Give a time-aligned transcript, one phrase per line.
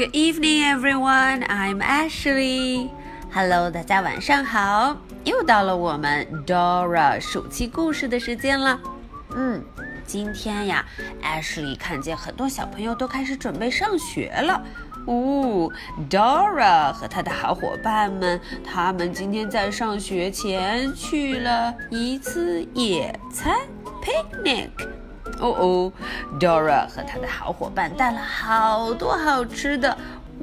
[0.00, 1.44] Good evening, everyone.
[1.46, 2.88] I'm Ashley.
[3.30, 4.96] Hello，大家晚上好。
[5.24, 8.80] 又到了我们 Dora 暑期故事的时间了。
[9.36, 9.62] 嗯，
[10.06, 10.86] 今天呀
[11.22, 14.62] ，Ashley 看见很多小朋友都开始准备上学了。
[15.04, 15.70] 哦
[16.08, 23.54] ，Dora 和他的好伙伴们，他们今天在上学前去了一次野餐
[24.02, 24.70] picnic。
[25.39, 25.91] 哦哦，
[26.39, 29.97] Dora 和他的好伙伴带了好多好吃的。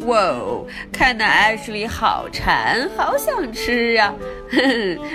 [0.06, 4.10] 哇哦，看得 Ashley 好馋，好想吃呀！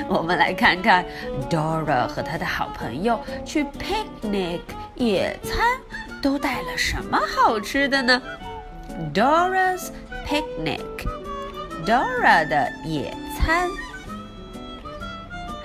[0.07, 1.03] 我们来看看
[1.49, 4.59] Dora 和他的好朋友去 picnic
[4.94, 5.80] 野餐
[6.21, 8.21] 都带了什么好吃的呢？
[9.13, 9.89] Dora's
[10.27, 13.67] picnic，Dora 的野餐。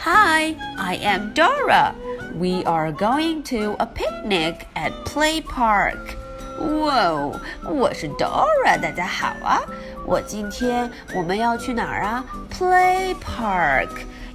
[0.00, 1.92] Hi, I am Dora.
[2.38, 6.16] We are going to a picnic at Play Park.
[6.60, 9.60] 哇哦，我是 Dora，大家好啊！
[10.06, 12.24] 我今天我们要去哪儿啊？
[12.50, 13.88] Play Park，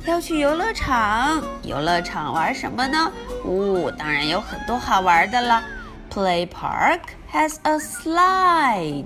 [0.06, 1.42] 要去游乐场。
[1.64, 3.12] 游乐场玩什么呢？
[3.46, 5.64] 哦，当然有很多好玩的了。
[6.10, 7.02] Play Park
[7.32, 9.06] has a slide,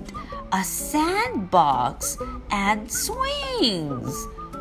[0.50, 2.16] a sandbox,
[2.50, 4.14] and swings.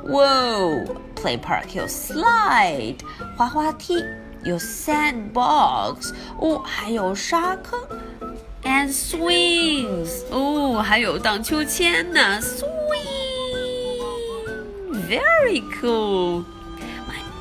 [0.10, 0.84] 哇哦，
[1.16, 2.98] Play Park 有 slide
[3.38, 4.04] 滑滑梯，
[4.46, 7.80] 有 sandbox 哦，还有沙坑。
[8.64, 10.24] and swings.
[10.30, 12.62] 哦，还有荡秋千呢，swing.
[15.10, 16.46] Very cool.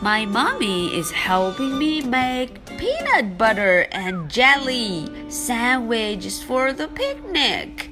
[0.03, 7.91] My, my mommy is helping me make peanut butter and jelly sandwiches for the picnic.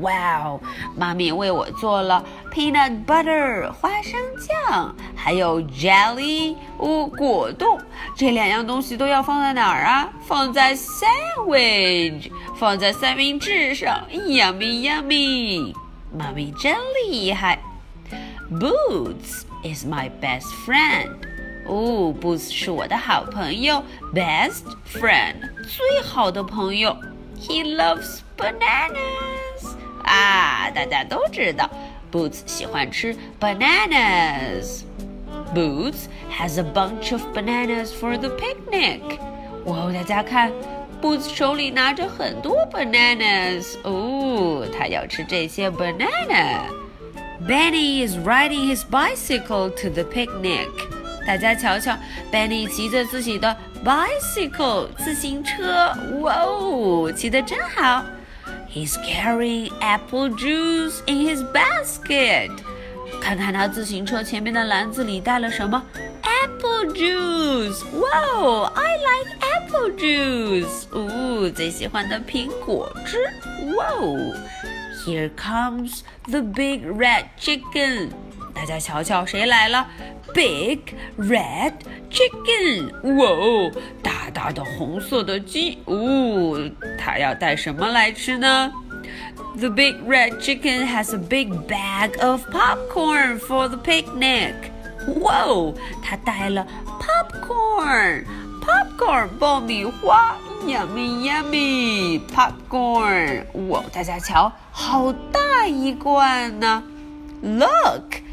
[0.00, 0.60] Wow，
[0.96, 7.78] 妈咪为我做了 peanut butter 花生酱，还有 jelly 哦果冻，
[8.16, 10.10] 这两样东西都要放在哪儿啊？
[10.26, 15.74] 放在 sandwich，放在三明治上，yummy yummy，
[16.12, 17.60] 妈咪真厉害。
[18.50, 21.10] Boots is my best friend，
[21.66, 25.36] 哦，Boots 是我的好朋友，best friend
[25.68, 26.96] 最好的朋友。
[27.40, 29.33] He loves bananas。
[30.03, 31.69] 啊，大家都知道，
[32.11, 39.01] Boots 喜欢吃 bananas。Boots has a bunch of bananas for the picnic。
[39.65, 40.51] 哇，大家看，
[41.01, 43.75] Boots 手里拿着很多 bananas。
[43.83, 50.67] 哦，他要吃这些 banana。Benny is riding his bicycle to the picnic。
[51.25, 51.97] 大家瞧瞧，
[52.31, 58.03] Benny 骑着自己的 bicycle 自行车，哇哦，骑得真好。
[58.73, 62.51] He's carrying apple juice in his basket。
[63.21, 65.83] 看看他自行车前面的篮子里带了什么？
[66.21, 67.83] Apple juice。
[67.99, 70.85] 哇，I like apple juice。
[70.91, 73.17] 哦，最喜欢的苹果汁。
[73.75, 73.85] 哇，
[75.05, 78.09] Here comes the big red chicken。
[78.53, 79.87] 大家瞧瞧，谁来了？
[80.33, 80.79] Big
[81.17, 81.73] red
[82.11, 82.91] chicken。
[83.17, 83.71] 哇哦，
[84.34, 85.78] 大的红色的鸡。
[85.84, 86.58] 哦，
[86.98, 88.72] 它要带什么来吃呢
[89.56, 94.54] ？The big red chicken has a big bag of popcorn for the picnic。
[95.20, 95.72] 哇哦，
[96.02, 96.66] 它带了
[96.98, 103.44] popcorn，popcorn 爆米花，yummy yummy popcorn。
[103.68, 106.82] 哇，大家瞧，好大一罐呢
[107.40, 108.23] ！Look。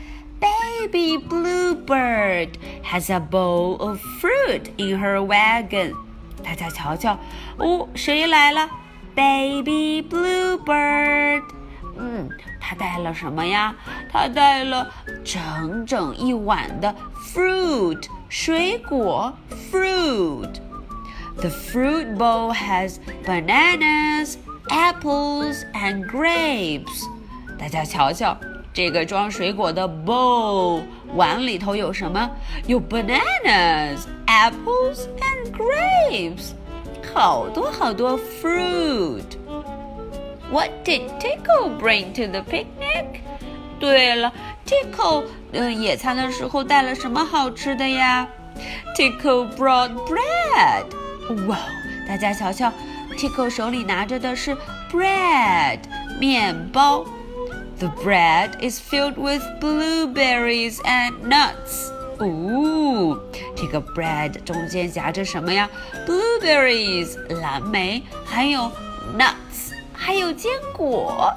[0.81, 5.95] Baby Bluebird has a bowl of fruit in her wagon。
[6.45, 7.19] 大家瞧瞧，
[7.59, 8.69] 哦，谁来了？
[9.15, 11.43] Baby Bluebird。
[11.99, 12.29] 嗯，
[12.61, 13.75] 他带了什么呀？
[14.13, 14.93] 他带了
[15.25, 16.95] 整整一碗的
[17.35, 19.33] fruit 水果
[19.73, 24.37] fruit。The fruit bowl has bananas,
[24.69, 27.05] apples, and grapes。
[27.59, 28.37] 大家瞧瞧。
[28.73, 30.83] 这个装水果的 bowl
[31.15, 32.31] 碗里头有什么？
[32.67, 36.53] 有 bananas, apples and grapes，
[37.15, 43.21] 好多好多 fruit。What did Tickle bring to the picnic？
[43.81, 44.33] 对了，
[44.65, 48.29] Tickle 呃野餐的时候带了什么好吃的呀？
[48.95, 50.85] Tickle brought bread。
[51.49, 51.59] 哇，
[52.07, 52.73] 大家瞧瞧，
[53.17, 54.57] Tickle 手里拿着的是
[54.93, 55.81] bread
[56.21, 57.05] 面包。
[57.81, 61.91] The bread is filled with blueberries and nuts.
[62.19, 63.21] 哦，
[63.55, 65.69] 这个 bread 中间夹着什么呀？
[66.07, 68.73] Blueberries 蓝莓，还有
[69.19, 71.31] nuts 还有坚果。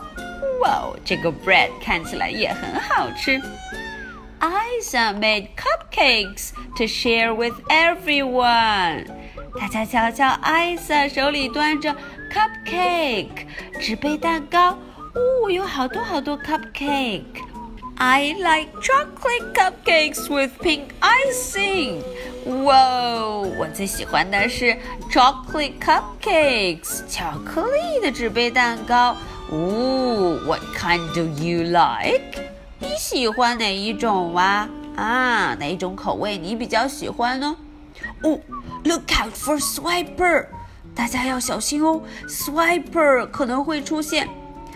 [0.62, 3.42] 哇哦，这个 bread 看起来也很好吃。
[4.40, 9.06] Isa made cupcakes to share with everyone.
[9.60, 11.94] 大家瞧瞧，Isa 手里端着
[12.34, 13.46] cupcake
[13.82, 14.78] 纸杯蛋糕。
[15.15, 17.23] 哦，有好多好多 cupcake。
[17.97, 22.03] I like chocolate cupcakes with pink icing.
[22.65, 24.77] 哇哦，我最喜欢的是
[25.11, 29.17] chocolate cupcakes，巧克力的纸杯蛋糕。
[29.51, 32.41] 哦，What kind do you like？
[32.81, 34.69] 你喜欢哪一种啊？
[34.97, 37.57] 啊，哪一种口味你比较喜欢呢？
[38.23, 38.41] 哦
[38.85, 40.47] ，Look out for Swiper！
[40.95, 44.29] 大家要小心哦，Swiper 可能会出现。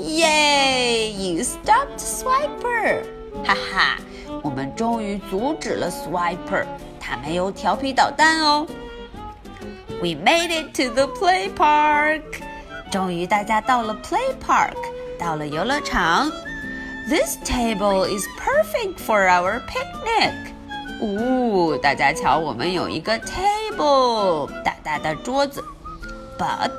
[0.00, 1.10] Yay!
[1.10, 3.02] You stopped Swiper！
[3.44, 3.98] 哈哈，
[4.42, 6.64] 我们终于阻止了 Swiper，
[7.00, 8.66] 他没有调皮捣蛋哦。
[10.00, 12.22] We made it to the play park！
[12.90, 14.76] 终于大家到了 play park，
[15.18, 16.30] 到了游乐场。
[17.08, 20.32] This table is perfect for our picnic！
[21.00, 25.62] 呜，大家瞧，我们有一个 table，大大的桌子。
[26.38, 26.70] But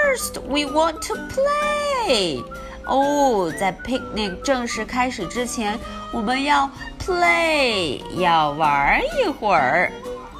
[0.00, 2.42] First, we want to play.
[2.86, 5.78] 哦，在 picnic 正式开始之前，
[6.12, 9.92] 我们要 play，要玩一会儿。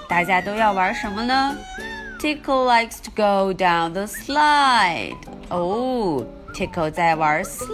[0.08, 1.56] 大家都要玩什么呢？
[2.18, 5.16] Tickle likes to go down the slide.
[5.50, 6.24] 哦，
[6.54, 7.70] Tickle 在玩 slide，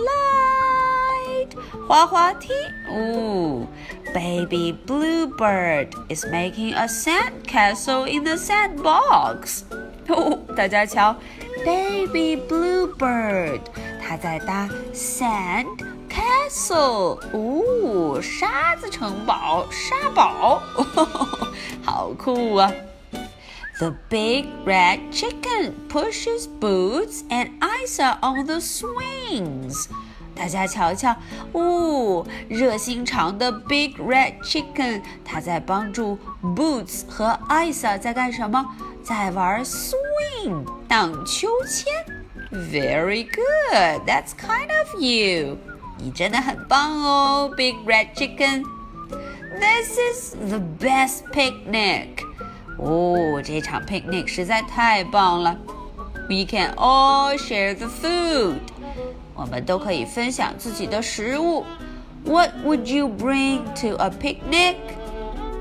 [1.87, 2.53] 滑滑梯。
[2.89, 3.67] 哦，
[4.12, 9.62] Baby Bluebird is making a sand castle in the sandbox.
[10.07, 11.15] 哦，大家瞧。
[11.65, 13.62] Baby bluebird，
[14.01, 15.65] 它在搭 sand
[16.09, 21.48] castle，哦，沙子城堡，沙堡，哦
[21.83, 22.71] 好酷啊
[23.80, 29.88] ！The big red chicken pushes Boots and Isa on the swings。
[30.36, 31.15] 大家瞧瞧，
[31.54, 38.63] 哦，热心肠的 Big Red Chicken，它在帮助 Boots 和 Isa 在干什么？
[39.06, 41.93] 在玩 swing 荡秋千。
[42.50, 45.59] Very good, that's kind of you.
[45.99, 48.65] 你真的很棒哦，Big Red Chicken.
[49.59, 52.25] This is the best picnic.
[52.79, 55.56] 哦，这场 picnic 实在太棒了。
[56.29, 58.61] We can all share the food.
[59.35, 61.65] 我们都可以分享自己的食物。
[62.25, 64.77] What would you bring to a picnic?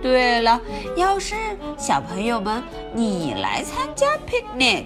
[0.02, 0.60] 对了，
[0.96, 1.36] 要是
[1.78, 2.64] 小朋友们
[2.94, 4.86] 你来参加 picnic，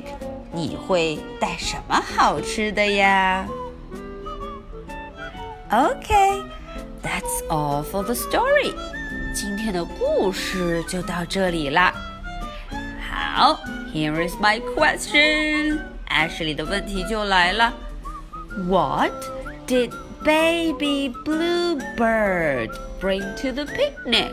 [0.51, 3.47] 你会带什么好吃的呀？
[5.71, 8.73] Okay，that's all for the story。
[9.33, 11.93] 今天的故事就到这里啦。
[13.09, 13.59] 好，
[13.93, 17.73] Here is my question。Ashley 的问题就来了。
[18.69, 19.11] What
[19.67, 19.91] did
[20.23, 22.69] baby bluebird
[23.01, 24.31] bring to the picnic?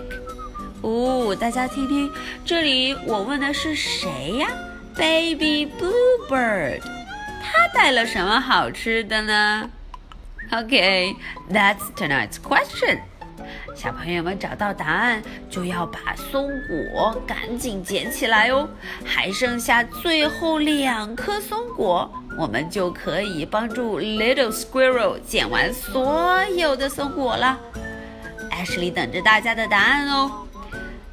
[0.81, 2.11] 哦，大家听听，
[2.45, 4.47] 这里我问的是谁呀
[4.95, 6.81] ？Baby Bluebird，
[7.41, 9.69] 他带了什么好吃的呢
[10.51, 12.99] ？OK，That's tonight's question。
[13.75, 18.67] 小朋友们找到答案，就要把松果赶紧捡起来哦。
[19.03, 27.59] 还剩下最后两颗松果，我们就可以帮助 Little Squirrel 捡完所有的松果了。
[28.51, 30.46] Ashley 等着大家的答案哦。